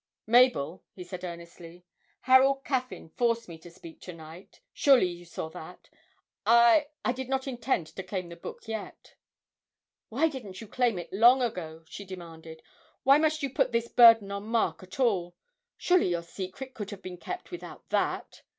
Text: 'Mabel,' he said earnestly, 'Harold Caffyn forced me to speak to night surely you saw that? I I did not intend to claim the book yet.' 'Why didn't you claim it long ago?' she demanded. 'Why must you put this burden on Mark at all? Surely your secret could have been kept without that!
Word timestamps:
'Mabel,' 0.25 0.83
he 0.95 1.03
said 1.03 1.23
earnestly, 1.23 1.85
'Harold 2.21 2.65
Caffyn 2.65 3.09
forced 3.09 3.47
me 3.47 3.59
to 3.59 3.69
speak 3.69 4.01
to 4.01 4.13
night 4.13 4.59
surely 4.73 5.05
you 5.05 5.25
saw 5.25 5.47
that? 5.49 5.91
I 6.43 6.87
I 7.05 7.11
did 7.11 7.29
not 7.29 7.47
intend 7.47 7.85
to 7.85 8.01
claim 8.01 8.27
the 8.29 8.35
book 8.35 8.67
yet.' 8.67 9.13
'Why 10.09 10.27
didn't 10.27 10.59
you 10.59 10.67
claim 10.67 10.97
it 10.97 11.13
long 11.13 11.43
ago?' 11.43 11.83
she 11.87 12.03
demanded. 12.03 12.63
'Why 13.03 13.19
must 13.19 13.43
you 13.43 13.51
put 13.53 13.73
this 13.73 13.89
burden 13.89 14.31
on 14.31 14.45
Mark 14.45 14.81
at 14.81 14.99
all? 14.99 15.35
Surely 15.77 16.07
your 16.09 16.23
secret 16.23 16.73
could 16.73 16.89
have 16.89 17.03
been 17.03 17.17
kept 17.19 17.51
without 17.51 17.87
that! 17.89 18.41